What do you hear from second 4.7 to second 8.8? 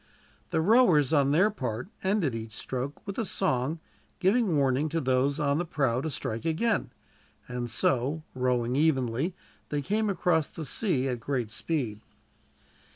to those on the prow to strike again; and so, rowing